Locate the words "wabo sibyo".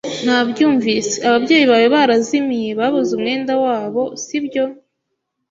3.63-4.63